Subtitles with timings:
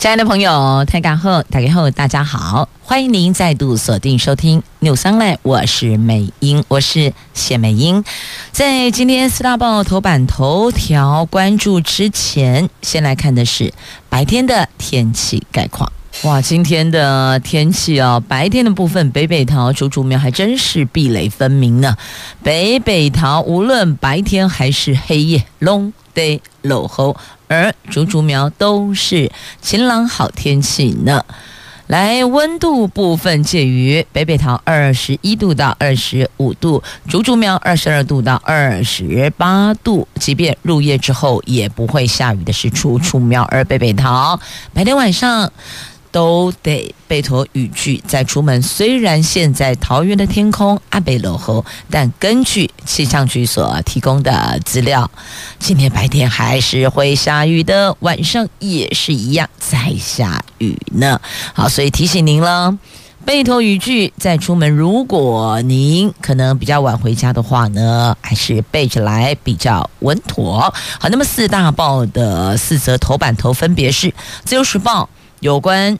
[0.00, 8.02] 亲爱的朋友，大家好，大家好，大家好，欢迎您再度锁定收听 News Online，我是美英，我是谢美英。
[8.50, 13.74] 在今天四大报头版头条关注之前，先来看的是
[14.08, 15.92] 白天的天气概况。
[16.24, 21.96] 哇，今天的天气哦，白天的部分，北北桃、竹竹苗还真是壁垒分明呢。
[22.42, 27.16] 北北桃无论白天还是黑夜，拢得落雨。
[27.48, 31.24] 而竹竹苗都是晴朗好天气呢。
[31.86, 40.06] 来，温度部分介于北北桃二十一度到二十五度，竹竹苗二十二度到二十八度。
[40.16, 44.38] 即便入夜之后也不会下雨的是竹竹苗，而北北桃
[44.74, 45.50] 白天晚上。
[46.12, 48.62] 都得备妥雨具再出门。
[48.62, 55.10] 虽然现在桃园的天空阿北落后，但根据气象局所提供的资料，
[55.58, 61.20] 今天白天还是会下雨的，晚上也是一样在下雨呢。
[61.54, 62.76] 好，所以提醒您了，
[63.24, 64.70] 备妥雨具再出门。
[64.70, 70.72] 如果您可能比较晚回家的话呢，还是备着来比较稳妥。
[70.98, 74.08] 好，那么四大报的四则头版头分别是
[74.44, 75.08] 《自由时报》。
[75.40, 75.98] 有关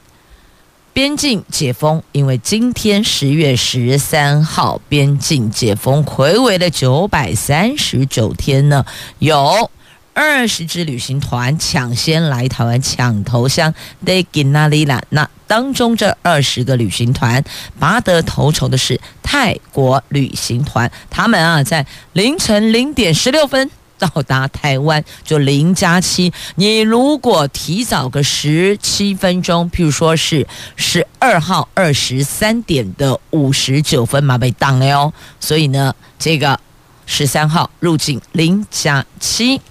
[0.93, 8.85] 边境解封，因为今天十月十三号边境解封，睽违了九百三十九天呢，
[9.17, 9.71] 有
[10.13, 13.73] 二十支旅行团抢先来台湾抢头香，
[14.05, 15.01] 得给那里了。
[15.09, 17.43] 那当中这二十个旅行团
[17.79, 23.71] 拔得头筹的是泰国旅行团，他们啊在凌晨零点十六分。
[24.01, 35.13] 到达台湾就零加七，你如果提早个十七分钟，譬如说是十二号二十三点的五十九分嘛，被挡了哟。
[35.39, 36.59] 所以呢，这个
[37.05, 39.61] 十三号入境零加七。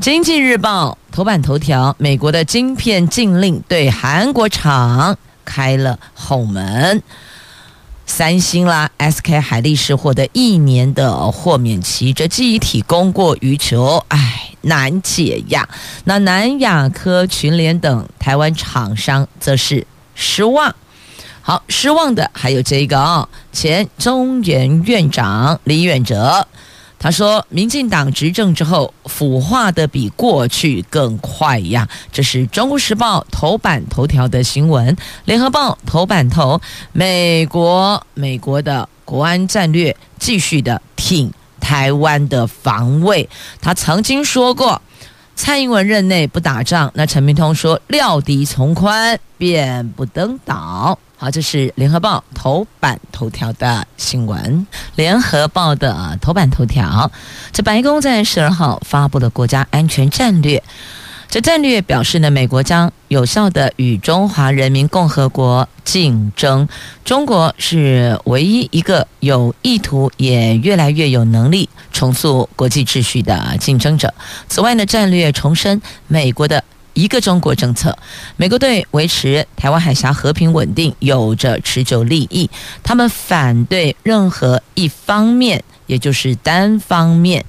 [0.00, 7.02] 经济日报头版头条：美国的晶片禁令对韩国厂开了后门。
[8.10, 15.68] 三星啦，SK 海力士获得一年的豁免期，这记忆体供过于求，唉，难解呀。
[16.04, 20.74] 那南亚科、群联等台湾厂商则是失望。
[21.40, 26.48] 好，失望的还有这个啊、哦，前中研院长李远哲。
[27.02, 34.94] 他说：“民进党执政之后，腐化的比过去更快呀！”这是《中国时报》头版头条的新闻，
[35.24, 36.60] 《联合报》头版头：
[36.92, 43.26] 美国美国的国安战略继续的挺台湾的防卫。
[43.62, 44.82] 他曾经说过，
[45.34, 50.98] 蔡英文任内不打仗，那陈明通说料敌从宽，便不登岛。
[51.22, 54.66] 好，这是联合报头版头条的新闻。
[54.96, 57.12] 联合报的头版头条，
[57.52, 60.62] 这白宫在十二号发布的国家安全战略，
[61.28, 66.66] 这战略表示呢，美国将有效地与中华人民共和国竞争。
[67.04, 74.14] 中国是唯一一个有意图也越来越有能力重塑国际秩序的竞争者。
[74.48, 76.64] 此外呢，战略重申美国的。
[77.00, 77.96] 一个中国政策，
[78.36, 82.50] 美国对维持台湾海峡和平稳定有着持久利益。
[82.82, 87.46] 他们反对任何一方面，也就是单方面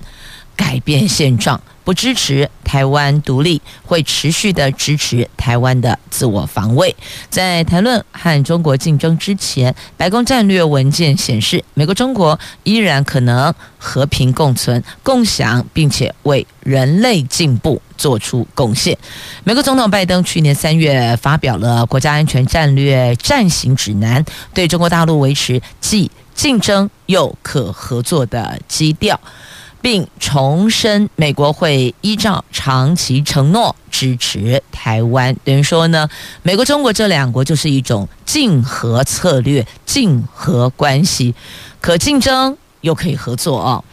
[0.55, 1.61] 改变现状。
[1.83, 6.95] 不支持台湾独立，会持续的支持台湾的自我防卫。
[7.29, 18.97] 在谈论和中国竞争之前，白宫战略文件显示，美国、中国依然可能和平共存、共享，并且为人类进步做出贡献。
[19.43, 29.19] 美国总统拜登去年三月发表了国家安全战略暂行指南，对中国大陆维持既竞争又可合作的基调。
[29.81, 35.35] 并重申，美国会依照长期承诺支持台湾。
[35.43, 36.07] 等于说呢，
[36.43, 41.33] 美国、中国这两国就是一种竞合策略、竞合关系，
[41.79, 43.83] 可竞争又可以合作啊。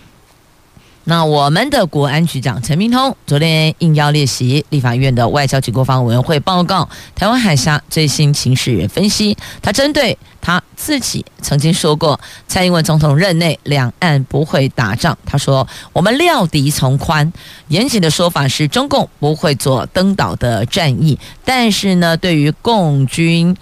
[1.08, 9.34] 那我们的国安局长陈明通昨天应邀列席立法院的外交及国防委员会报告台湾海峡最新情势分析。
[9.62, 15.16] 他针对他自己曾经说过，蔡英文总统任内两岸不会打仗。
[15.24, 17.32] 他说：“我们料敌从宽。”
[17.68, 21.18] 严谨的说法是，中共不会做登岛的战役。
[21.42, 23.56] 但是呢，对于共军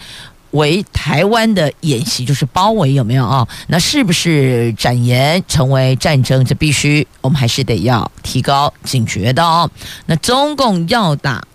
[0.52, 3.46] 围台湾的演习，就是包围有没有啊？
[3.68, 6.44] 那是不是展延成为战争？
[6.44, 9.70] 这必须我们还是得要提高警觉的哦。
[10.06, 11.46] 那中共要打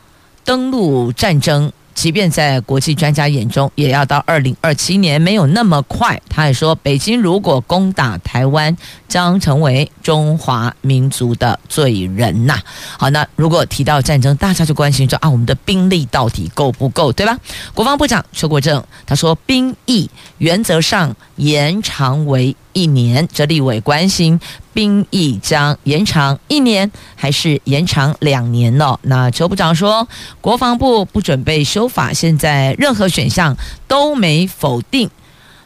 [0.44, 1.72] 登陆战争。
[1.94, 6.20] 即便在国际专家眼中，也要到二零二七年，没有那么快。
[6.30, 8.76] 他还说，北京如果攻打台湾，
[9.08, 12.60] 将成为中华民族的罪人呐。
[12.98, 17.38] 好，那如果提到战争，大家就关心说啊，我们的兵力到底够不够，对吧？
[17.74, 24.40] 国防部长邱国正他说，兵役原则上延长为一年，这立委关心。
[24.74, 28.98] 兵役将延长一年还是延长两年呢？
[29.02, 30.08] 那邱部长说，
[30.40, 33.58] 国防部不准备修法，现在任何选项
[33.90, 35.10] 都没否定，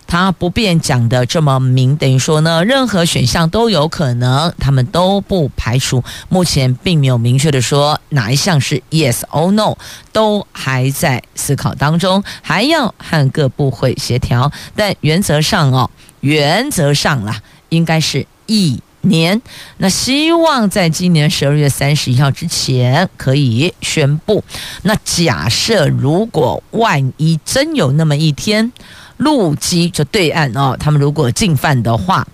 [0.07, 6.03] 他不便讲得这么明，等于说呢，任何选项都有可能，他们都不排除。
[6.29, 9.75] 目前并没有明确的说哪一项是 yes or no，
[10.11, 14.51] 都还在思考当中，还要和各部会协调。
[14.75, 15.91] 但原则上哦，
[16.25, 17.39] 原则上啦，
[17.69, 18.81] 应该是一。
[19.07, 19.39] 年，
[19.77, 24.43] 那希望在今年十二月三十一号之前可以宣布。
[24.81, 28.71] 那假设如果万一真有那么一天，
[29.17, 32.27] 陆基就对岸哦，他们如果进犯的话，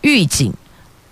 [0.00, 0.50] 预警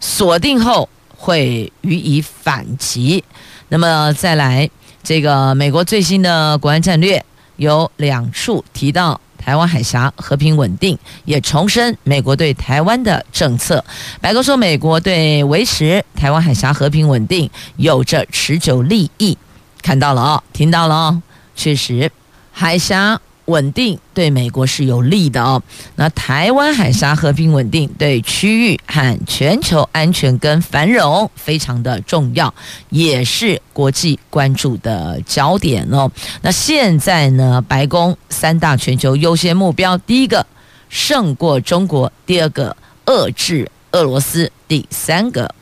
[0.01, 3.23] 锁定后会予以反击。
[3.69, 4.71] 那么再来，
[5.03, 7.23] 这个美国最新的国安战略
[7.57, 9.21] 有两处提到。
[9.45, 13.85] 台湾海峡和平稳定，也重申美国对台湾的政策。
[14.21, 19.37] 白宫说，美国对维持台湾海峡和平稳定有着持久利益。
[19.83, 21.23] 看到了哦，听到了哦，
[21.57, 22.13] 确实，
[22.53, 23.21] 海峡。
[23.47, 25.63] 稳定对美国是有利的哦。
[25.97, 32.53] 那台湾海峡和平稳定对区域和全球安全跟繁荣非常的重要，
[32.91, 36.11] 也是国际关注的焦点哦。
[36.43, 40.47] 那现在呢，白宫三大全球优先目标：第一个
[40.89, 45.55] 胜过中国，第二个遏制俄罗斯，第三个。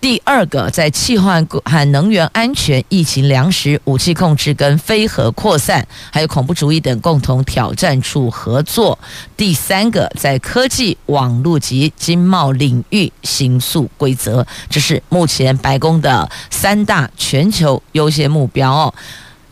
[0.00, 1.30] 第二个，在气候
[1.64, 8.98] 和能源安全、疫情、粮食、武器控制跟非核扩散，还有恐怖主义等共同挑战处合作。
[9.36, 14.46] 第三个，在科技、网络及经贸领域行塑规则。
[14.70, 18.94] 这是目前白宫的三大全球优先目标哦。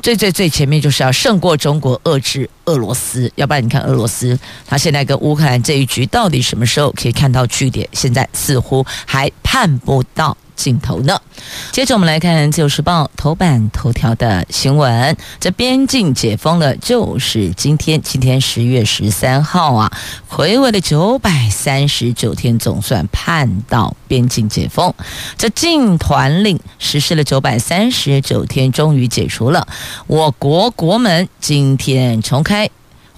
[0.00, 3.30] 最最最前面就是要胜过中国，遏制俄罗斯。
[3.34, 7.88] 要不然你看俄罗斯，他现在跟乌克兰这一局到底什么时候可以看到据点？
[7.92, 10.36] 现在似乎还盼不到。
[10.58, 11.19] 镜头呢？
[11.70, 15.16] 接着我们来看《自由时报》头版头条的新闻。
[15.38, 19.90] 这边境解封了，就是今天，今天十月十三号啊，
[20.26, 24.93] 回味了九百三十九天，总算盼到边境解封。
[25.38, 29.69] 这禁团令实施了九百三十九天，终于解除了。
[30.08, 32.69] 我国国门今天重开。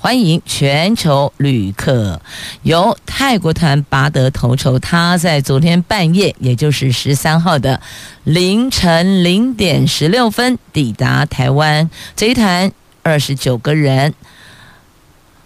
[0.03, 2.23] 欢迎全球旅客。
[2.63, 7.83] 由泰国团拔得头筹，他在昨天半夜，也就是十三号的
[8.25, 11.91] 凌晨零点十六分抵达台湾。
[12.17, 14.15] 这一团二十九个人。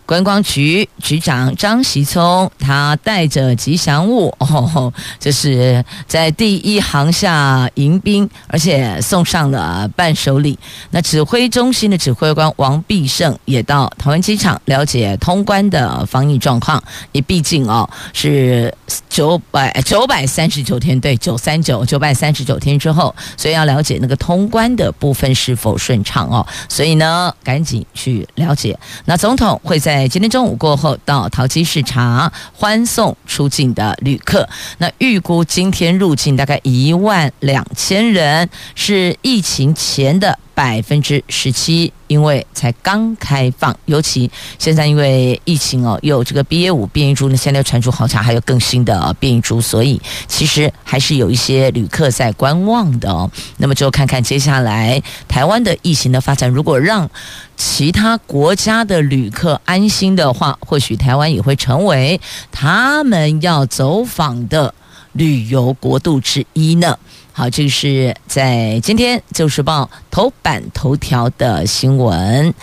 [0.06, 10.59] 观光局局长张习聪，他带着吉祥物， 哦，这是在第一航厦迎宾，而且送上了伴手礼。
[10.91, 16.83] 那指挥中心的指挥官王必胜也到桃园机场了解通关的防疫状况。
[17.12, 18.75] 也毕竟哦，是
[19.09, 26.46] 九百九百三十九天，对，九三九九百三十九天之后，所以要了解那个通关的部分是否顺畅哦。
[26.69, 28.79] 所以呢，赶紧去了解。
[29.06, 29.94] 那总统会在。
[29.94, 34.48] 在今天中午过后，到桃机市场欢送出境的旅客。
[34.79, 41.93] 那预估今天入境大概一万两千人，是疫情前的百分之十七。
[42.06, 53.29] 因为才刚开放，尤其现在因为疫情哦，有这个 BA 五变异株呢，现在传出好像还有更新的变异株，所以其实还是有一些旅客在观望的哦。
[53.56, 57.11] 那么就看看接下来台湾的疫情的发展，如果让
[57.56, 62.20] 其他国家的旅客安心的话，或许台湾也会成为
[62.53, 64.73] 他们要走访的
[65.13, 66.96] 旅游国度之一呢。
[67.36, 72.55] 好，这个是在今天《旧时报》头版头条的新闻。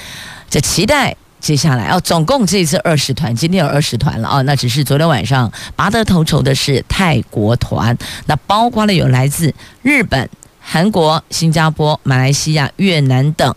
[0.49, 4.43] 这期待接下来哦，总共这一次二十团，今天有二十团了啊、哦。
[4.43, 7.97] 那只是昨天晚上拔得头筹的是泰国团，
[8.27, 10.29] 那包括了有来自日本、
[10.61, 13.53] 韩国、新加坡、马来西亚、越南等。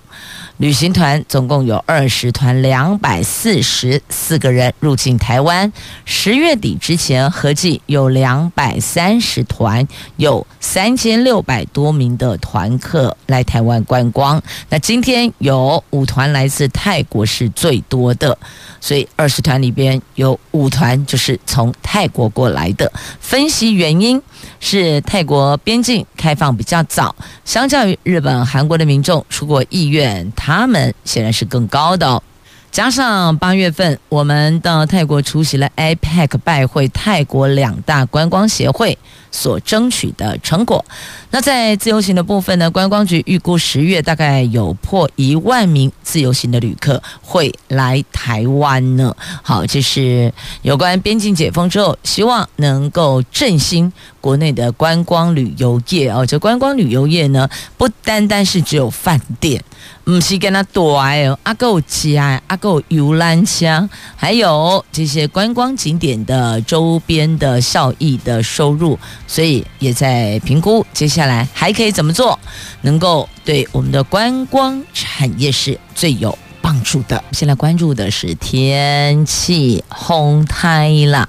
[0.58, 5.70] 旅行团总共有二十团，两百四十四个人入境台湾。
[6.04, 14.40] 十月底之前，合计有两百三十团，有三千六百多名的团客来台湾观光。
[14.68, 18.38] 那今天有五团来自泰国是最多的，
[18.80, 22.90] 所以二十团里边有五团就是从泰国过来的。
[23.18, 24.22] 分析原因
[24.60, 30.32] 是泰国边境开放比较早，相较于日本、韩国的民众出国意愿。
[30.36, 32.22] 他们显然是更高的，
[32.70, 38.98] 加上八月份我们到泰国出席了 APEC 拜会，泰国两大观光协会
[39.30, 40.84] 所争取的成果。
[41.30, 49.14] 那在自由行的部分呢，观光局预估十月大概有破一万名自由行的旅客会来台湾呢。
[49.42, 50.32] 好，这是
[50.62, 53.92] 有关边境解封之后，希望能够振兴
[54.24, 56.24] 国内的观光旅游业哦。
[56.24, 59.62] 这观光旅游业呢，不单单是只有饭店。
[60.06, 72.38] 唔是跟他多哦，阿够家，阿够游览车，还有这些观光景点的周边的效益的收入，所以也在评估接下来还可以怎么做，
[72.82, 77.22] 能够对我们的观光产业是最有帮助的。
[77.32, 81.28] 现在关注的是天气红太啦，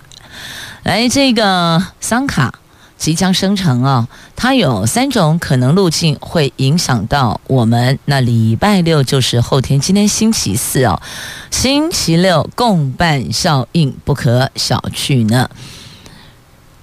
[0.83, 2.53] 来这个桑卡。
[2.97, 7.99] 即将生成啊，它有三种可能路径会影响到我们。
[8.05, 11.01] 那礼拜六就是后天，今天星期四哦，
[11.51, 15.49] 星期六共伴效应不可小觑呢。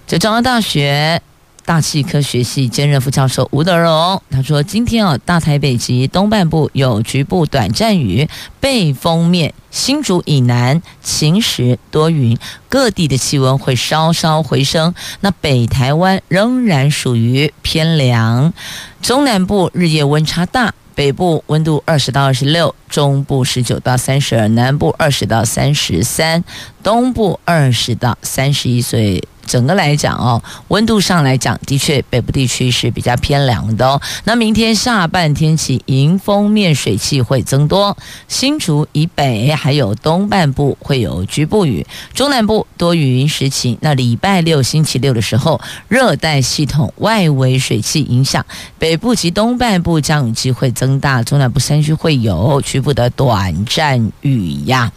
[0.06, 1.22] 这中央大学。
[1.64, 8.28] 大气科学系兼任副教授吴德荣他说：“今天啊，大台北及东半部有局部短暂雨，
[8.60, 12.36] 背风面新竹以南晴时多云，
[12.68, 14.92] 各地的气温会稍稍回升。
[15.20, 18.52] 那北台湾仍然属于偏凉，
[19.00, 26.42] 中南部日夜温差大，北部温度二十到二十六，中部十九到三十二，南部二十到三十三，
[26.82, 34.00] 东部二十到三十一岁。”整个来讲哦，温度上来讲，的确北部地区是比较偏凉的哦。
[34.24, 37.96] 那明天下半天起，迎风面水汽会增多，
[38.28, 43.76] 新竹以北还有东半部会有局部雨，中南部多云时晴。
[43.80, 48.44] 那礼拜六星期六的时候，热带系统外围水汽影响，
[48.78, 54.90] 北部及东半部降雨机会增大，中南部山区会有局部的短暂雨呀。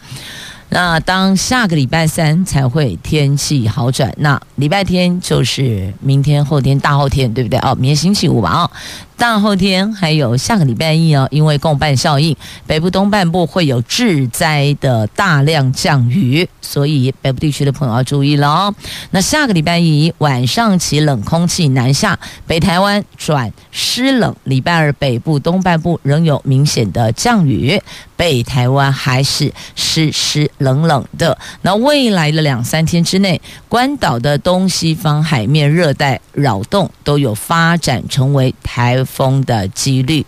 [0.70, 7.60] 那当下个礼拜三才会天气好转，那礼拜天就是明天、后天、大后天，对不对？
[7.60, 8.72] 哦，明天星期五吧，哦。
[9.18, 12.36] 大后天还有下个礼拜一哦，因为共伴效应，
[12.68, 18.76] 北部东半部会有致灾的大量降雨，所以北部地区的朋友要注意了哦。
[19.12, 27.82] 那下个礼拜一晚上起冷空气南下，北台湾转湿冷，礼拜二北部东半部仍有明显的降雨，
[28.16, 31.38] 北台湾还是湿湿冷冷的。
[31.62, 40.26] 那未来的两三天之内，关岛的东西方海面热带扰动都有发展成为台风的几率，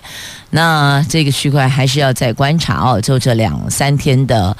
[0.49, 2.99] 那这个区块还是要再观察哦。
[2.99, 4.55] 就这两三天的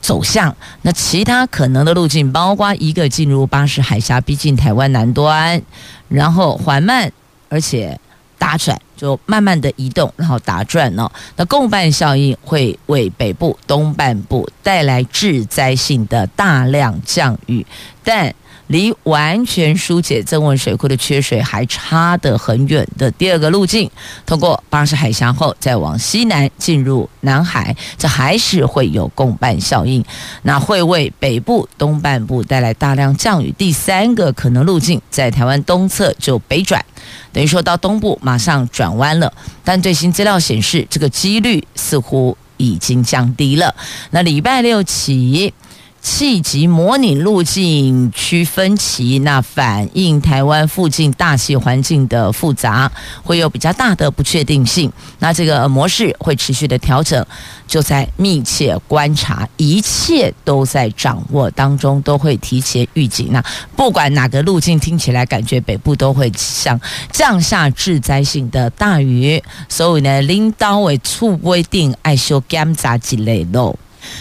[0.00, 5.60] 走向，那其他可能的路径，包括一个进入巴士海峡，逼近台湾南端，
[6.08, 7.12] 然后缓慢
[7.48, 7.98] 而且
[8.40, 11.08] 打转，就慢慢的移动，然后打转哦。
[11.36, 17.64] 那共伴效应会为北部东半部带来致灾性的大量降雨，
[18.02, 18.34] 但。
[18.70, 23.90] 离完全疏解增温水库的缺水还差得很远的第二个路径，
[24.24, 30.04] 通过巴士海峡后再往西南进入南海，这还是会有共伴效应，
[30.42, 33.52] 那会为北部东半部带来大量降雨。
[33.58, 36.84] 第三个可能路径在台湾东侧就北转，
[37.32, 39.32] 等于说到东部马上转弯了，
[39.64, 43.74] 但最新资料显示这个几率似乎已经降低了。
[44.12, 45.52] 那礼拜六起。
[46.02, 52.90] 气急模拟路径区分歧，那反映台湾附近大气环境的复杂，
[53.22, 54.90] 会有比较大的不确定性。
[55.18, 57.24] 那这个模式会持续的调整，
[57.66, 63.28] 就在密切观察，一切都在掌握当中，都会提前预警。
[63.30, 63.44] 那
[63.76, 66.80] 不管哪个路径，听起来感觉北部都会像
[67.12, 73.76] 降下致灾性的大雨，所以呢，领导会触不一定爱修检查之类的。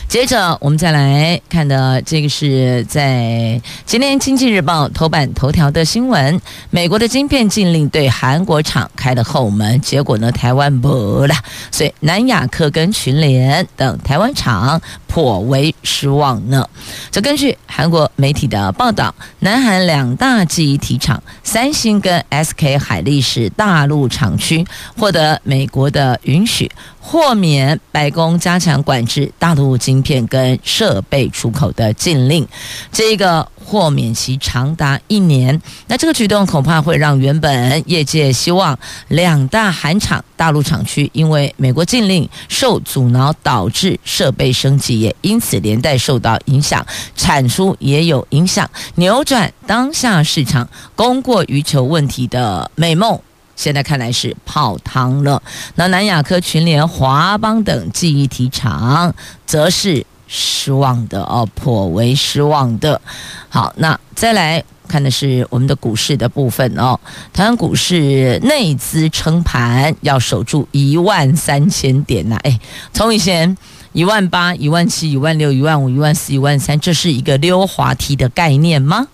[0.08, 11.36] 接着我们再来看的这个是在今天《经济日报》头版头条的新闻：美国的晶片禁令对韩国厂开了后门，结果呢，台湾没了，
[11.72, 16.68] 所以南亚科跟群联等台湾厂颇为失望呢。
[17.12, 24.66] 这根据韩国媒体的报道，南韩两大记忆体厂三星跟 SK 海力士大陆厂区
[24.98, 26.70] 获得美国的允许。
[27.00, 32.48] 豁免白宫加强管制大陆晶片跟设备出口的禁令，
[32.92, 35.60] 这个豁免期长达一年。
[35.88, 38.78] 那这个举动恐怕会让原本业界希望
[39.08, 53.20] 两大韩厂大陆厂区因为美国禁令受阻挠，导致设备升级，也因此连带受到影响，产出也有影响，扭转当下市场供过于求问题的美梦。
[53.60, 55.44] 现在看来是泡汤了。
[55.76, 59.14] 那南亚科、群联、华邦等记忆体厂
[59.46, 63.02] 则是失望的哦，颇为失望的。
[63.50, 66.98] 好，那再来看的是我们的股市的部分哦。
[67.34, 72.42] 台湾股市内资撑盘，要守住一万三千点呐、啊。
[72.46, 72.60] 哎，
[72.94, 73.58] 从以前
[74.00, 79.10] 一万八、一万七、一万六、一万五、一万四、一万三，这是一个溜滑梯的概念吗？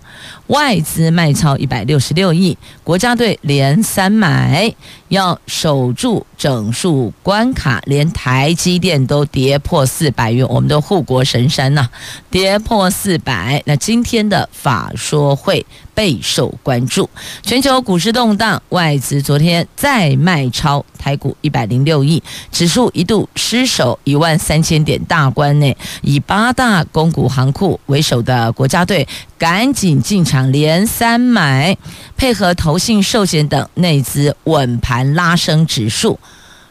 [0.46, 4.72] 外资卖超一百六十六亿，国家队连三买，
[5.08, 11.88] 要守住整数关卡，连台积电都跌破四百元，我们的护国神山呐、
[12.30, 13.62] 跌破四百。
[13.66, 17.08] 那今天的法说会备受关注，
[17.42, 29.06] 全球股市动荡，外资昨天再卖超台股一百零六亿，指数一度失守一万三千点大关内，以八大公股行库为首的国家队。
[29.38, 31.76] 赶紧进场连三买，
[32.16, 36.18] 配合投信、寿险等内资稳盘拉升指数，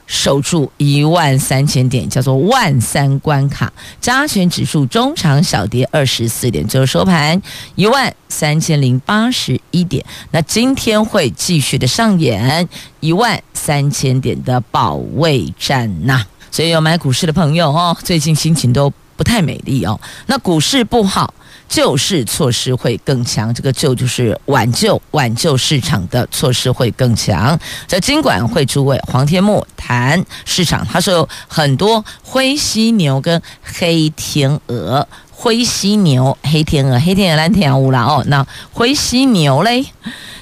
[0.07, 3.71] 守住一万三千点，叫做万三关卡。
[3.99, 7.41] 加权指数中长小跌二十四点，最后收盘
[7.75, 10.05] 一万三千零八十一点。
[10.31, 16.25] 那今天会继续的上演一万三千点的保卫战呐。
[16.51, 19.99] 所以有买股市的朋友哦，最近心情都不太美丽哦。
[20.27, 21.33] 那股市不好。
[21.67, 27.59] 救市措施会更强，这个救就是挽救、挽救市场的措施会更强。
[27.87, 39.85] 在金管会主委黄天牧谈市场，他说有很多灰犀牛跟黑天鹅，灰犀牛、黑天鹅、黑天鹅、蓝天鹅啦哦，那灰犀牛嘞，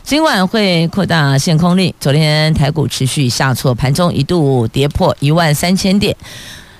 [0.04, 6.16] 今晚会扩大限空令，昨天台股持续下挫，盘中一度跌破一万三千点。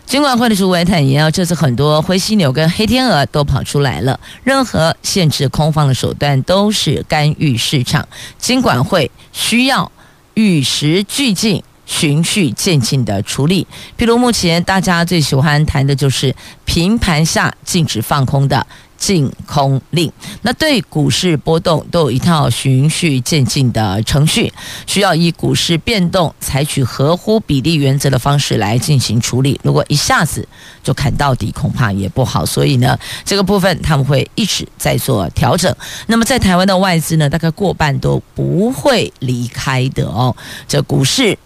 [0.06, 8.08] 金管会的主委坦言，这次很多灰犀牛跟黑天鹅都跑出来了，任何限制空方的手段都是干预市场。
[8.38, 9.92] 金管会需要
[10.36, 13.66] 与时俱进、循序渐进的处理。
[13.98, 16.36] 譬如目前大家最喜欢谈的就是
[16.66, 18.68] 平盘下禁止放空的。
[19.04, 20.10] 禁空令，
[20.44, 24.54] 那对股市波动都有一套循序渐进的程序，
[24.88, 29.60] 需要以股市变动采取合乎比例原则的方式来进行处理。
[29.62, 30.48] 如果一下子
[30.82, 32.46] 就砍到底，恐怕也不好。
[32.46, 35.76] 所以呢，这个部分他们会一直在做调整。
[36.08, 40.34] 那么在台湾的外资呢，大概过半都不会离开的哦。
[40.66, 41.38] 这股市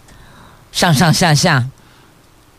[0.70, 1.66] 上上下下，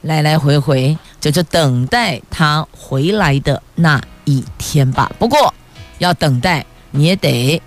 [0.01, 5.11] 来来回回，就就等待他回来的那一天吧。
[5.17, 5.53] 不过
[5.97, 7.61] 要等待，你也得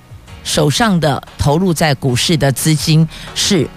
[0.44, 3.68] 手上的投入在股市的资金是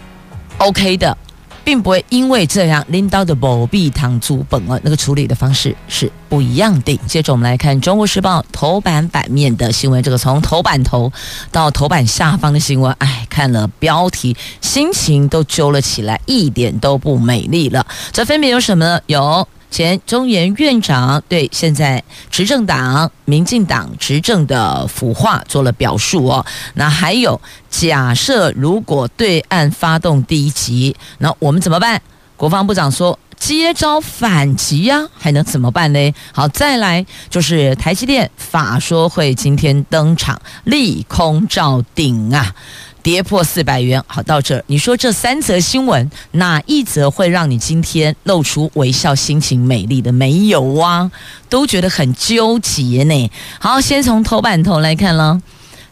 [0.58, 1.18] OK 的。
[1.66, 6.96] 并不会因为这样拎到的某币糖煮本哦，那个处理的方式是不一样的。
[7.08, 11.12] 接着我们来看《中国时报》头版版面的新闻，这个从头版头
[11.52, 17.88] 到头版下方的新闻，哎，看了标题，心情都揪了起来，一点都不美丽了。
[18.12, 19.02] 这分别有什么呢？
[19.08, 19.48] 有。
[19.70, 26.46] 前中研院长对现在执政党民进党执政的腐化做了表述哦。
[26.76, 32.02] 那还有，假设如果对岸发动第一集，那我们怎么办？
[32.38, 36.14] 国防部长说接招反击呀，还能怎么办呢？
[36.34, 42.56] 好，再来就是台积电法说会今天登场，利空照顶啊。
[43.06, 50.12] 跌破四百元，好，到这儿，你说这三则新闻哪一则会让你今天露出微笑、心情美丽的？
[50.12, 51.12] 没有啊，
[51.48, 53.32] 都觉得很纠结呢。
[53.60, 55.40] 好，先从头版头来看了。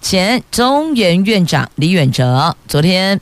[0.01, 3.21] 前中研院长李远哲昨天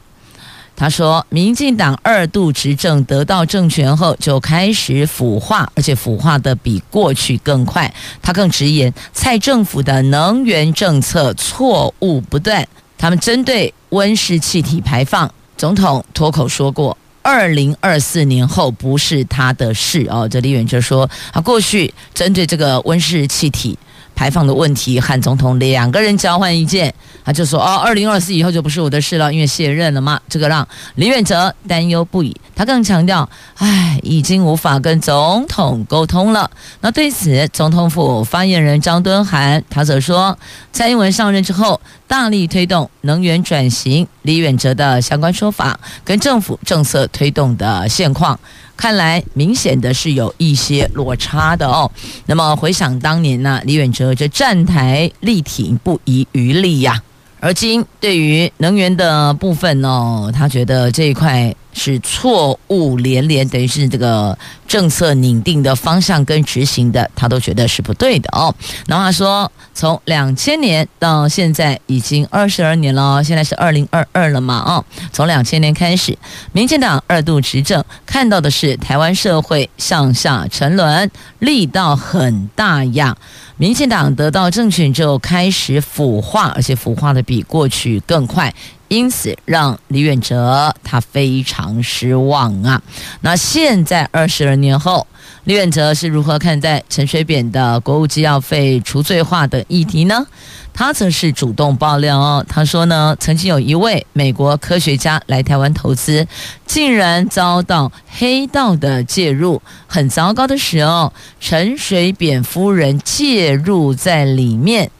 [0.77, 7.93] 他说，民进党二度执政得到政权后就开始腐化，而且腐化的比过去更快。
[8.21, 12.65] 他更直言，蔡政府的能源政策错误不断。
[13.01, 20.29] 他们针对温室气体排放，总统脱口说过，二零二四年后不是他的事哦。
[20.29, 23.75] 这李远哲说，啊，过去针对这个温室气体
[24.15, 26.93] 排放的问题，和总统两个人交换意见，
[27.23, 30.19] 他就说哦，二零二四以后就不是我的事了，因为卸任了嘛。
[30.29, 32.35] 这个让李远哲担忧不已。
[32.55, 36.49] 他更强调，哎，已经无法跟总统沟通了。
[36.81, 40.37] 那对此，总统府发言人张敦涵他则说，
[40.71, 44.07] 蔡英文上任之后，大力推动能源转型。
[44.23, 48.39] 李远哲的相关说法跟政府政策推动的现况，
[48.81, 51.91] 看来明显的是有一些落差的哦。
[52.25, 56.99] 那么回想当年呢，李远哲这站台力挺不遗余力呀。
[57.39, 61.55] 而今对于能源的部分哦，他觉得这一块。
[61.73, 68.53] 是错误连连，等于是这个政策拟定的方向跟执行的，他都觉得是不对的哦。
[68.87, 74.63] 那话说，从两千年到现在已经二十二年了，现在是二零二二了嘛？
[74.65, 76.17] 哦，从两千年开始，
[76.51, 83.15] 民进党二度执政，看到的是台湾社会向下沉沦，力道很大呀。
[83.57, 88.53] 民进党得到政权之后，开始腐化，而且腐化的比过去更快。
[88.91, 92.81] 因此，让李远哲他非常失望啊。
[93.21, 95.07] 那现在二十二年后，
[95.45, 100.27] 李远哲是如何看待陈水扁的国务机要费除罪化的议题呢？
[100.73, 106.27] 他则是主动爆料哦，他说呢，曾经有一位美国科学家来台湾投资，
[106.65, 114.91] 竟然遭到黑道的介入，很糟糕的时候，陈水扁夫人介入在里面。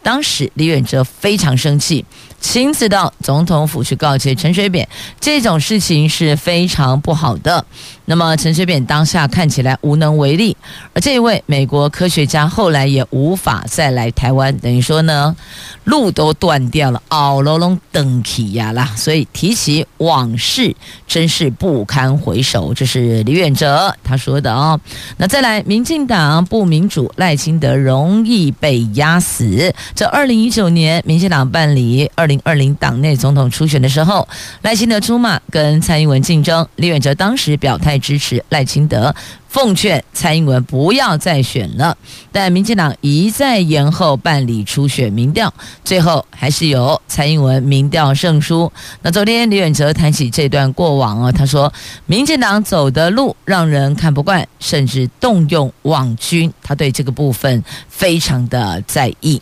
[0.00, 2.04] 当时李远哲非常生气。
[2.40, 4.88] 亲自到总统府去告诫陈水扁，
[5.20, 7.64] 这种事情是非常不好的。
[8.10, 10.56] 那么陈水扁当下看起来无能为力，
[10.94, 15.36] 而这位美国科学家后来也无法再来台湾，等于说呢，
[15.84, 18.90] 路都断掉了，奥罗龙登起呀啦。
[18.96, 20.74] 所以提起往事，
[21.06, 22.72] 真是不堪回首。
[22.72, 24.80] 这是李远哲他说的哦。
[25.18, 29.74] 那再来，民进党不民主，赖清德容易被压死。
[29.94, 34.26] 这二零一九年，民进党办理二零二零党内总统初选的时候，
[34.62, 37.97] 赖清德出马跟蔡英文竞争，李远哲当时表态。
[37.98, 39.14] 支持赖清德，
[39.48, 41.96] 奉劝蔡英文不要再选了。
[42.30, 45.52] 但民进党一再延后办理初选民调，
[45.84, 48.70] 最后还是由蔡英文民调胜出。
[49.02, 51.72] 那昨天李远哲谈起这段过往啊，他说
[52.06, 59.40] 民进党走的路让人看不惯，甚至动用网军，他对这个部分非常的在意。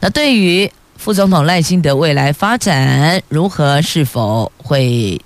[0.00, 5.20] 那对于副总统赖清德未来发展如何，是否会？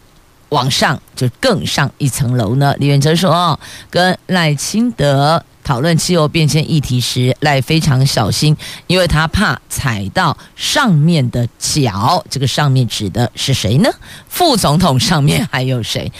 [0.51, 2.75] 往上就更上一层楼呢？
[2.79, 3.59] 李远哲说，
[3.91, 8.57] 跟赖清德讨论气候变迁议题时，赖非常小心，
[8.87, 12.25] 因为他怕踩到上面的脚。
[12.31, 13.91] 这个上面指的是谁呢？
[14.29, 16.11] 副总统上面还有谁？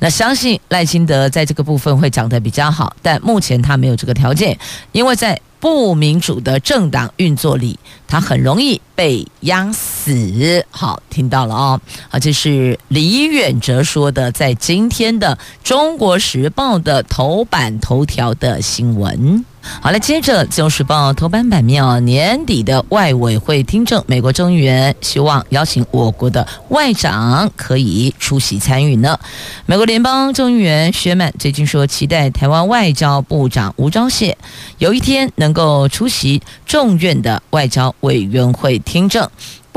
[0.00, 4.58] 那相信赖清德在这个部分会讲得比较好，但目前他没有这个条件，
[4.92, 5.40] 因为在。
[5.60, 10.64] 不民主的政党运作里，他很容易被压死。
[10.70, 19.44] 好，听到了哦，啊，这是李远哲说的，在今天的《中国时报》的头版头条的新闻。
[19.80, 29.18] 好了，接着《自由时报》头版版面哦，年底的外委会听证，美国众议员希望邀请我国的外长可以出席参与呢。
[29.66, 34.34] 美国联邦众议员薛曼最近说，期待台湾外交部长吴钊燮
[34.78, 39.28] 有一天能够出席众院的外交委员会听证。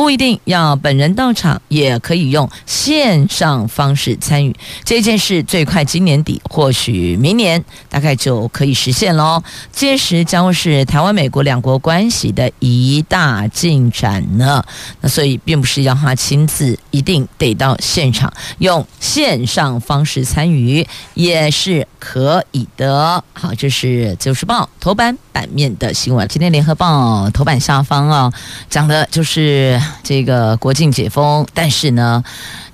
[0.02, 5.44] 不一定要本人到场，也可以用线上方式参与这件事。
[5.44, 9.44] 最快今年底，或许明年大概就可以实现喽。
[9.72, 14.64] 届时将会是台湾美国两国关系的一大进展呢。
[15.02, 20.84] 那所以并不是要他亲自，一定得到现场，用线上方式参与
[21.14, 23.24] 也是可以的。
[23.34, 26.28] 好，这是《自由时报》头版版面的新闻。
[26.28, 28.32] 今天《联合报》头版下方啊，
[28.70, 29.82] 讲的就是。
[30.04, 32.22] 这个国境解封，但是呢，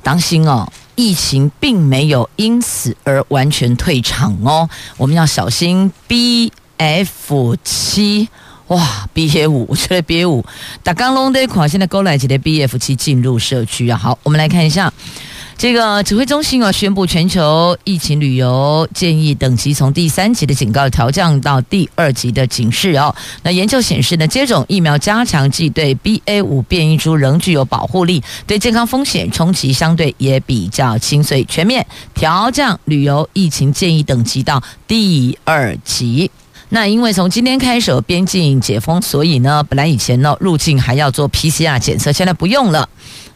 [0.01, 4.67] 当心哦，疫情并没有因此而完全退场哦，
[4.97, 8.27] 我们要小心 BF 七
[8.67, 10.43] 哇，BA 五，我觉得 BA 五
[10.81, 14.91] 打刚龙的款，现在勾来几的 BF 七进入社区啊，好，我们来看一下。
[15.57, 23.13] 这个指挥中心啊，宣布全球疫情旅游建议等级从第三级的警告调降到第二级的警示哦。
[23.41, 36.29] 那研究显示呢，接种疫苗加强剂对 BA 五变异株仍具有保护力，对健康风险冲击相对也比较轻，所以全面调降旅游疫情建议等级到第二级。
[36.69, 42.87] 那因为从今天开始边境解封，所以呢，本来以前呢入境还要做 PCR 检测，现在不用了。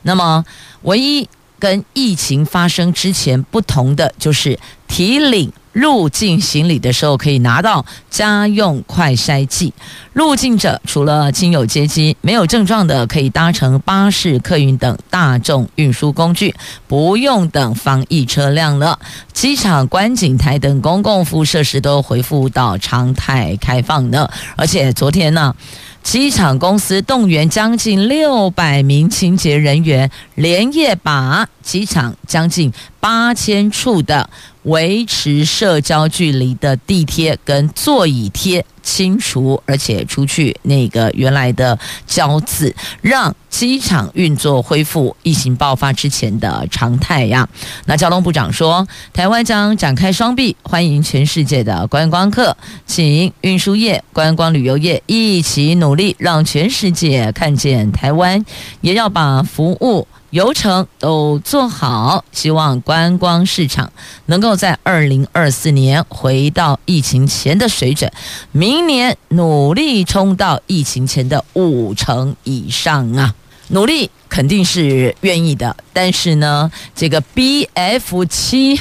[0.04, 0.46] 那么
[0.84, 1.28] 唯一。
[1.62, 5.54] 跟疫情发生之前不同的就是提领。
[5.74, 9.74] 入境行李的时候，可以拿到家用快筛剂。
[10.12, 16.54] 入境者除了亲友接机，没有症状的可以搭乘巴士、客运等大众运输工具，
[16.90, 19.00] 不用等防疫车辆了。
[19.32, 24.30] 机场观景台等公共服务设施都恢复到常态开放了。
[24.58, 25.56] 而且昨天呢，
[26.04, 34.30] 机场公司动员将近六百名清洁人员，连夜把机场将近八千处的。
[34.64, 47.48] 维持社交距离的地贴跟座椅贴清除，而且除去那个原来的胶字，让机场运作恢复疫情爆发之前的常态呀。
[47.86, 58.44] 那交通部长说，台湾将展开双臂，欢迎全世界的观光客，请运输业、观光旅游业一起努力，让全世界看见台湾，
[58.82, 60.08] 也要把服务。
[60.32, 63.92] 流程都做好，希望观光市场
[64.28, 68.12] 能够在二零二四年回到疫情前的水准，
[68.52, 73.36] 明年努力冲到疫情前的五成以上啊！
[73.68, 78.80] 努力肯定是愿意的，但是呢，这个 BF 七。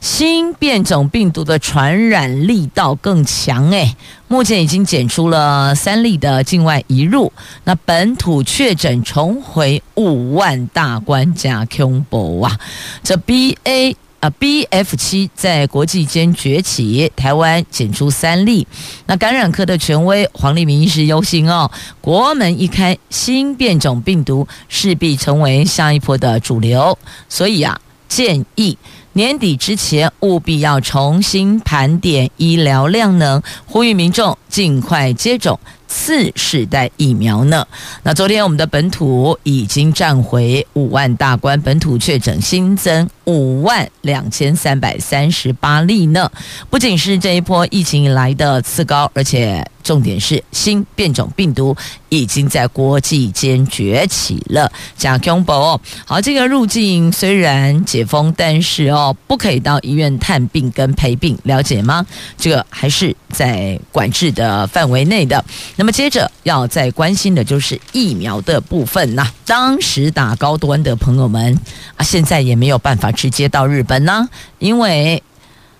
[0.00, 3.96] 新变种病毒的传染力道更强诶，
[4.28, 7.32] 目前已经检出了三例的境外移入，
[7.64, 12.58] 那本土确诊重回五万大关加恐怖啊！
[13.02, 18.66] 这 B A 啊 B F 七在国际间崛起，台湾检出三例，
[19.06, 26.96] 那感染科的权威黄立明医师忧心哦，国门一开，新变种病毒势必成为下一波的主流，
[27.28, 28.76] 所以啊，建议。
[29.16, 37.66] 年底之前务必要重新盘点医疗量能，呼吁民众尽快接种次世代疫苗呢。
[38.02, 46.30] 那昨天我们的本土已经站回五万大关，本土确诊新增五万两千三百三十八例呢。
[46.68, 49.66] 不仅是这一波疫情以来的次高，而且。
[49.86, 51.76] 重点是新变种病毒
[52.08, 54.70] 已经在国际间崛起了。
[54.96, 62.04] 加恐怖哦，好，这个入境虽然解封，但是哦，不可以到医院探病跟陪病，了解吗？
[62.36, 65.44] 这个还是在管制的范围内的。
[65.76, 69.30] 那么接着要再关心的就是疫苗的部分呐。
[69.46, 71.56] 当时打高端的朋友们
[71.94, 75.22] 啊，现在也没有办法直接到日本呢，因为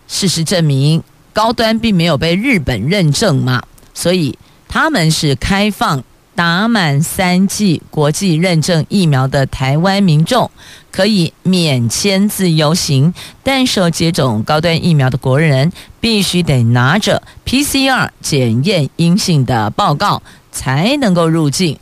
[0.07, 3.61] 事实证明高端并没有被日本认证嘛。
[3.97, 6.05] 所以他们是开放
[6.35, 10.51] 打满三剂国际认证疫苗的台湾民众
[10.93, 21.79] 可以免签自由行，但受接种高端疫苗的国人必须得拿着 PCR 检验阴性的报告才能够入境。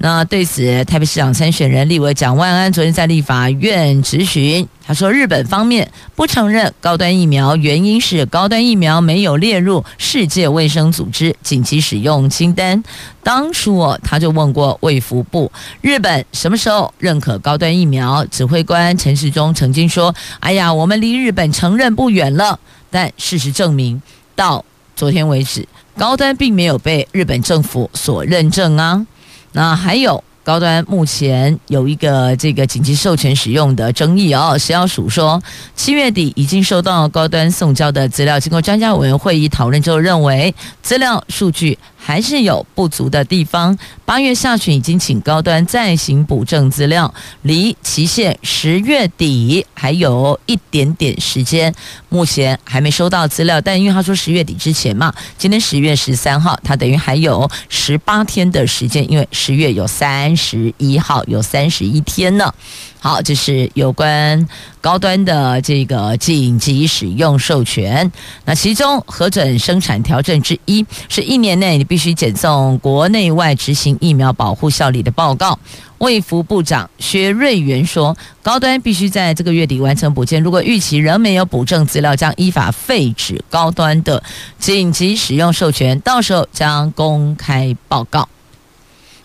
[0.00, 12.80] 那对此，台北市长参选人立委蒋万安昨天在立法院质询，他说日本方面不承认高端疫苗，原因是高端疫苗没有列入世界卫生组织紧急使用清单。
[13.24, 18.24] 当初哦，他就问过卫福部，日本什么时候认可高端疫苗？
[18.26, 24.00] 指挥官陈时中曾经说：“哎呀，我们离日本承认不远了。”但事实证明，
[24.36, 29.04] 到昨天为止，高端并没有被日本政府所认证啊。
[29.52, 35.42] 那还有高端目前有一个这个紧急授权使用的争议哦，食药署说
[35.74, 41.78] 七月底已经收到高端送交的资料，经过专家委员会议讨论之后，认为资料数据。
[42.00, 43.76] 还是有不足的地方。
[44.06, 51.74] 八月下旬已经请高端再行补正资料，离期限十月底还有一点点时间，
[52.08, 53.60] 目前还没收到资料。
[53.60, 62.52] 但因为他说十月底之前嘛，今天十月十三号，他等于还有十八天的时间，因为十月有三十一号，有三十一天呢。
[63.00, 64.48] 好，这是有关
[64.80, 68.10] 高端的这个紧急使用授权。
[68.44, 75.58] 那其中核准生产条件之一是一年内你必须检送国内外执行疫苗保护效力的报告。
[75.98, 84.22] 卫福部长薛瑞元说，高端必须在这个月底完成补件，如果逾期仍没有补正资料，将依法废止高端的
[84.60, 88.28] 紧急使用授权，到时候将公开报告。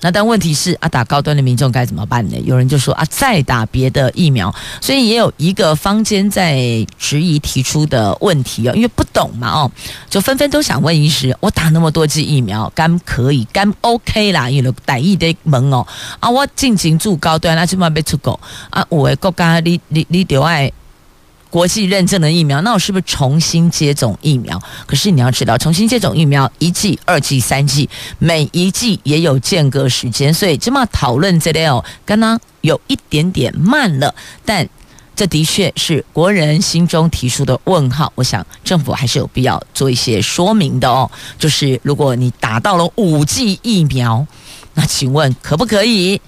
[0.03, 2.37] 那但问题是啊，打高端的民众该怎么办呢？
[2.43, 9.71] 有人就说啊，再打别的疫苗，所以也有一个坊间在质疑提出的问题哦，因为不懂嘛哦，
[10.09, 14.49] 就纷纷都想问医师，我打那么多剂疫苗，敢可以，敢 OK 啦？
[14.49, 15.87] 因为大意的门哦，
[16.19, 18.37] 啊，我进行住高端，那起码被出国
[18.69, 20.69] 啊，有的国家你你你得爱
[21.53, 24.59] 国际认证的疫苗，那我是不是重新接种疫苗？
[24.87, 27.87] 可是你要知道，重新接种疫苗一剂、二剂、三剂，
[28.17, 34.67] 每一剂也有间隔时间，所以这么讨论这类哦，刚刚有一点点慢了，但。
[35.15, 41.07] 这的确是国人心中提出的问号，我想政府还是有必要做一些说明的哦。
[41.37, 44.25] 就是如果你打到了五剂疫苗，
[44.73, 46.19] 那请问可不可以？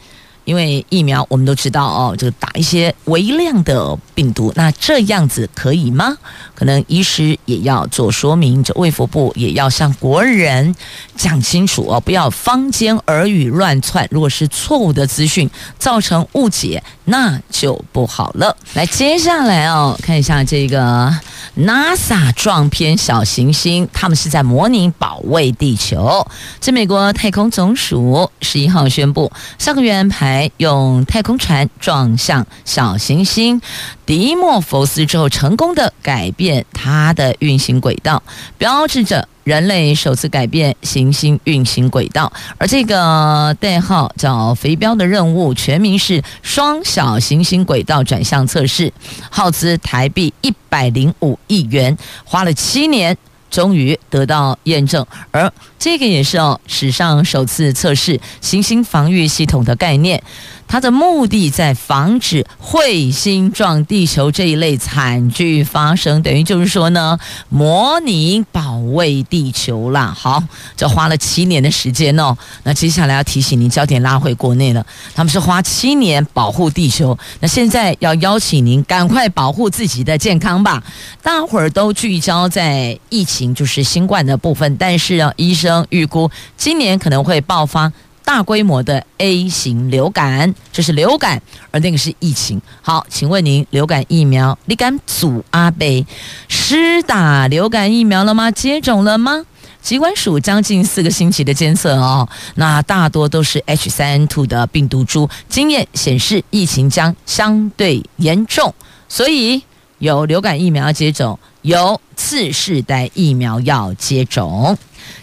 [0.45, 6.17] 因为疫苗我们都知道哦，就打一些微量的病毒，那这样子可以吗？
[6.53, 10.73] 可能医师也要做说明，这卫福部也要向国人
[11.17, 14.07] 讲清楚哦，不要坊间耳语乱窜。
[14.09, 18.55] 如果是错误的资讯造成误解，那就不好了。
[18.73, 21.13] 来，接下来哦，看一下这个
[21.57, 26.27] NASA 撞偏小行星，他们是在模拟保卫地球。
[26.59, 30.51] 这美国太空总署十一号宣布，上个月安排。
[30.57, 33.61] 用太空船撞向小行星
[34.05, 38.21] 迪莫佛斯之后，成功的改变它的运行轨道，
[38.57, 42.29] 标志着人类首次改变行星运行轨道。
[42.57, 48.91] 而这个代号叫“飞镖”的任务，全名是双小行星轨道转向测试，
[49.31, 53.17] 耗资台币一百零五亿元，花了七年。
[53.51, 60.21] 终于得到验证，而这个也是哦，史上首次测试行星防御系统的概念。
[60.67, 67.17] 它的目的在防止彗星撞地球这一类惨剧发生，等于就是说呢，
[67.49, 70.13] 模拟保卫地球啦。
[70.17, 70.43] 好，
[70.75, 72.35] 这花了七年的时间哦。
[72.63, 74.85] 那接下来要提醒您，焦点拉回国内了。
[75.13, 80.83] 他们是花七年保护地球，那现在要邀请您赶快保护自己的健康吧。
[81.21, 87.91] 大伙儿都聚焦在疫情，就是新冠的部分，但是啊，医生预估今年可能会爆发。
[88.25, 92.59] 大规模的 A 型流感，这是流感，而那个是疫情。
[92.81, 96.05] 好，请问您流感疫苗你敢阻阿贝
[96.49, 98.49] 施打流感疫苗了吗？
[98.49, 99.45] 接种了吗？
[99.81, 108.73] 疾管署将近四个星期的监测哦，那大多都是 H3N2 的病毒株，经验显示疫情将相对严重，
[109.07, 109.61] 所以
[109.99, 114.75] 有流感疫苗接种，有次世代疫苗要接种。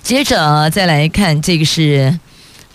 [0.05, 2.17] 接着再来看这个是。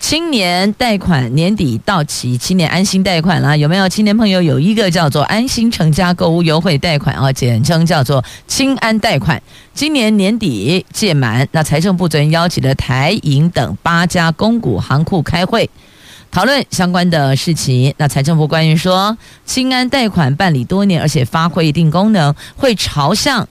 [0.00, 4.40] 青年贷款年底到期，青年安心贷款啦，有没有青年朋友？
[4.40, 9.42] 有一个叫做安心成家购物优惠贷款啊，简称叫做青安贷款。
[9.74, 15.68] 今年年底届满，那财政部昨天邀请了台银等八家公股行库开会，
[16.30, 17.92] 讨论相关的事情。
[17.98, 23.46] 那财政部官员说，青安贷款办理多年，而且发挥一定功能，会朝向。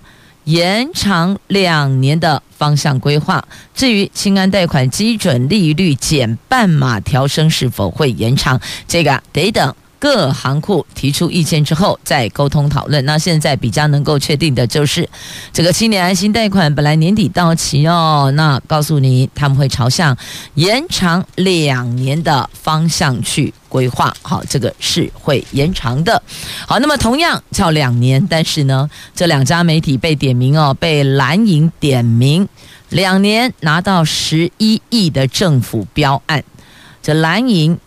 [0.48, 3.46] 延长两年的方向规划。
[3.76, 9.76] 至于清安贷款基准利率减半码调升是否会延长，这个得等。
[10.00, 13.04] 各行库提出意见之后再沟通讨论。
[13.06, 15.10] 那现在比较能够确定的就是，
[15.52, 20.16] 这个青年安心贷款本来年底到期哦，那告诉你他们会朝向
[20.54, 24.16] 延长两年的方向去规划。
[24.22, 26.22] 好，这个是会延长的。
[26.68, 32.48] 好，那么同样叫两年，但是呢，这两家媒体被点名哦，被蓝营点名
[32.90, 36.44] 两年拿到十一亿的政府标案，
[37.02, 37.80] 这蓝营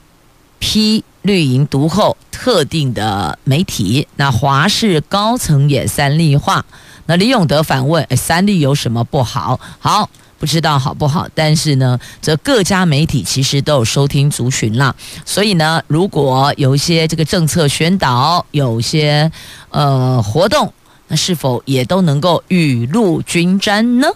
[0.58, 1.04] 批。
[1.22, 6.64] 绿营独厚特定的媒体，那华视高层也三立化。
[7.06, 14.94] 那李永德反问：“诶，三立有什么不好？”好，不知道好不好，但是呢，这各家媒体其实都有收听族群啦。
[15.26, 19.30] 所以呢，如果有一些这个政策宣导，有些
[19.70, 20.72] 呃活动，
[21.08, 24.08] 那是否也都能够雨露均沾呢？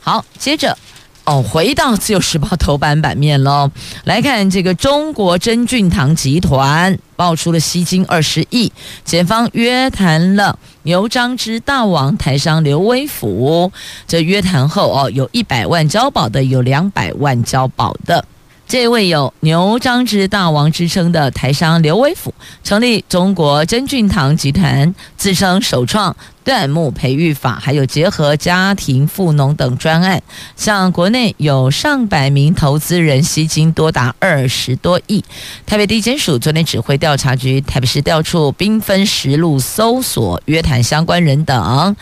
[0.00, 0.76] 好，接着。
[1.24, 3.70] 哦，回到自由时报头版版面喽，
[4.04, 8.72] 来看这个中国真俊堂集团爆出了吸金二十亿，
[9.04, 13.70] 检方约谈了牛樟芝大王台商刘威甫，
[14.08, 18.24] 这约谈后哦，有一百万交保的，有两百万交保的。
[18.72, 22.32] 这位有牛樟芝大王之称的台商刘威甫，
[22.64, 30.22] 成立中国真俊堂集团，自称首创椴木培育法，还有结合家庭富农等专案，
[30.56, 35.22] 向国内有上百名投资人吸金多达二十多亿。
[35.66, 41.94] 台北地检署昨天指挥调查局台北市调处兵分十路搜索约谈相关人等，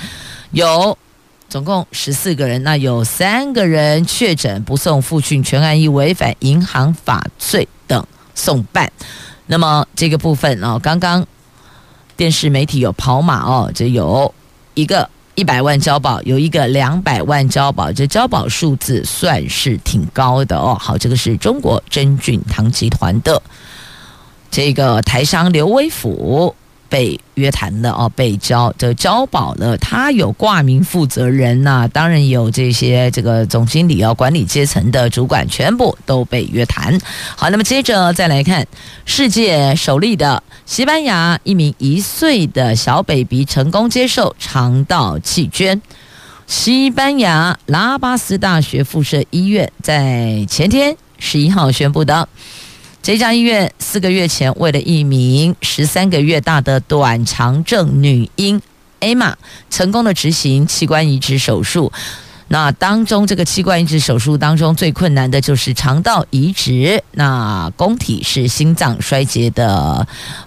[0.52, 0.96] 有。
[1.50, 8.90] 总共十四个人，那有三个人确诊不送复讯，全案亦违反银行法罪等送办。
[9.46, 11.26] 那么这个部分哦，刚刚
[12.16, 14.32] 电视媒体有跑马哦，这有
[14.74, 20.76] 一个一百万交保，有一个两百万交保，这交保数字算是挺高的哦。
[20.80, 23.42] 好，这个是中国真俊堂集团的
[24.52, 26.54] 这个台商刘威甫。
[26.90, 29.74] 被约谈的哦，被交的交保了。
[29.78, 37.00] 他有挂名负责人呐、当然有这些这个总经理啊、管理阶层的主管，全部都被约谈。
[37.36, 38.66] 好，那么接着再来看
[39.06, 45.80] 世界首例的西班牙一名一岁的小 baby 成功接受肠道器捐。
[46.46, 52.28] 西班牙拉巴斯大学附设医院在前天十一号宣布的。
[53.02, 58.60] 这家医院四个月前，为了一名十三个月大的短肠症女婴
[59.00, 59.34] Emma，，
[59.70, 61.90] 成功的执行器官移植手术。
[62.52, 67.00] 那当中，这个器官移植手术当中最困难的就是肠道移植。
[67.12, 70.04] 那供体是心脏衰竭的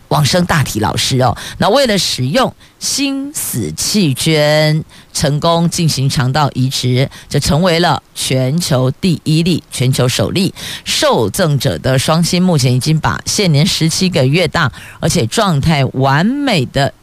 [0.09, 1.37] 往生大体老师哦。
[1.59, 4.83] 那为了使用心死器捐，
[5.13, 10.53] 成功进行肠道移植，就成为了全球第一例、全球首例。
[10.83, 16.93] 受赠者的双亲目前已经把现年十七个月大而且状态完美的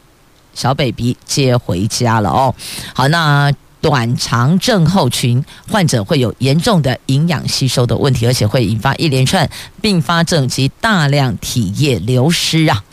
[0.52, 2.54] 小 baby 接回家了哦。
[2.92, 3.50] 好，那。
[3.80, 9.48] 短肠症候群患者会有严重的营养吸收的问题，而且会引发一连串
[9.80, 12.84] 并发症及大量体液流失啊！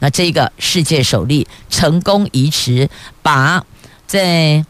[0.00, 2.90] 那这个世界首例成功移植，
[3.22, 3.64] 把
[4.06, 4.64] 在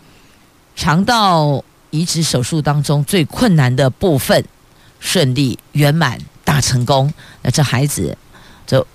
[0.77, 4.45] 肠道移植手术当中最困难的部分
[5.01, 7.13] 顺利圆满大成功，
[7.43, 8.17] 那这孩子
[8.67, 8.87] 就。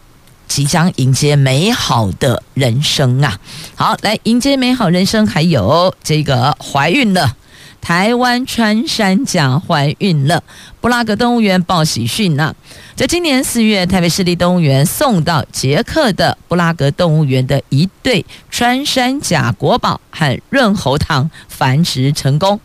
[0.50, 3.39] 即将迎接美好的人生啊！
[3.76, 7.38] 好，来迎接美好人生，还有这个怀孕了，
[7.80, 10.43] 台湾穿山甲怀孕了，
[10.82, 12.54] 布拉格动物园报喜讯呐！
[12.95, 22.60] 在今年四月，台北市立动物园送到捷克的布拉格动物园的一对穿山甲国宝和润喉糖繁殖成功，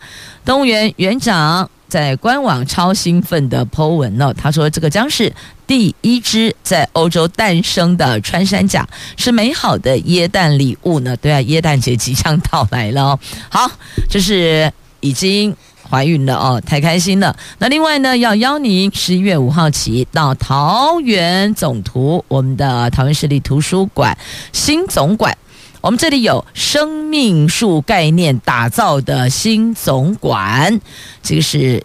[0.44, 1.70] 动物园园长。
[1.94, 5.32] 在官网超兴奋的 po 文呢，他说：“这个将是
[5.64, 8.84] 第一只在欧洲诞生的穿山甲，
[9.16, 13.20] 是美好的耶诞礼物呢。”对啊，耶诞节即将到来了哦。
[13.48, 13.70] 好，
[14.10, 15.54] 就是已经
[15.88, 17.36] 怀孕了哦，太开心了。
[17.58, 24.18] 那另外呢，要邀您十一月五号起到桃园总图，我们的桃园市立图书馆
[24.52, 25.38] 新总馆。
[25.84, 30.80] 我们这里有生命树概念打造的新总馆，
[31.22, 31.84] 这个是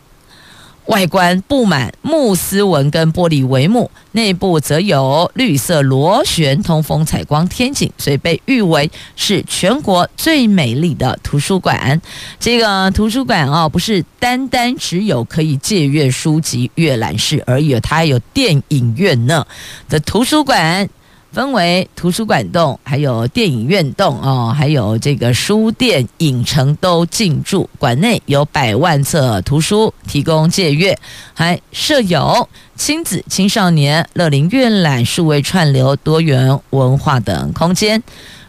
[0.85, 12.01] 外观布满木丝纹跟玻璃帷幕，内部则有绿色螺旋通风采光天井，所以被誉为是全国最美丽的图书馆。
[12.39, 19.45] 这个图书馆啊，不是单单只有可以借阅书籍阅览室而已，它还有电影院呢
[19.89, 20.89] 的图书馆。
[21.31, 27.69] 分为图书馆栋，还有电影院栋哦，还有这个书店、影城都进驻。
[27.77, 30.97] 馆内有百万册图书提供借阅，
[31.35, 38.01] 还设有亲子、青少年乐龄阅览、数位串流、多元文化等空间。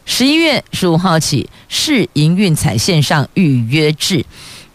[0.07, 4.25] 十一月十五号起，试营运采线上预约制。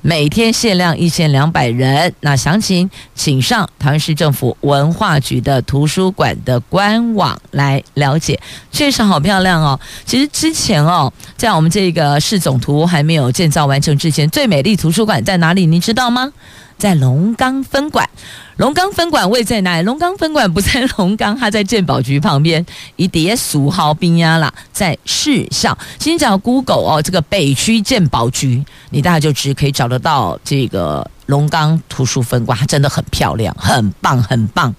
[0.07, 8.39] 每天限量一千两百人，那详情请上台湾市政府文化局的图书馆的官网来了解。
[8.71, 9.79] 确实好漂亮哦！
[10.05, 15.65] 其实之前哦，在我们这个市总图还没有建造完成之前，最美丽图书馆在哪里？
[15.65, 16.31] 你知道吗？
[16.78, 18.09] 在龙岗分馆。
[18.57, 19.84] 龙岗分馆位在哪里？
[19.84, 22.65] 龙岗分馆不在龙岗，它在健保局旁边，
[22.95, 25.78] 一叠俗号冰压啦，在市校。
[25.99, 34.73] 先找 Google 哦，这个北区健保局，你大概就只可以找得到这个龙岗图书分馆，它真的很漂亮，很棒，很棒，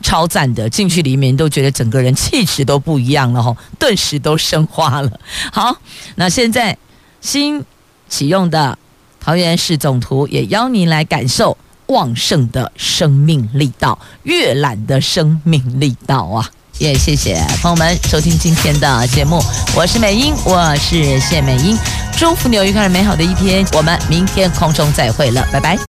[0.00, 0.70] 超赞的。
[0.70, 5.20] 进去里面都觉得整个人气质都不一样了哈，顿时都升华了。
[5.52, 5.76] 好，
[6.14, 6.78] 那现在
[7.20, 7.62] 新
[8.08, 8.78] 启用的
[9.20, 11.56] 桃园市总图也邀您来感受。
[11.86, 16.48] 旺盛的生命力道，阅览的生命力道啊！
[16.78, 19.42] 也谢谢朋友们收听今天的节目，
[19.74, 21.76] 我是美英，我是谢美英，
[22.16, 25.80] 祝福你有愉快美好的一天，我们明天空中再会了，拜拜。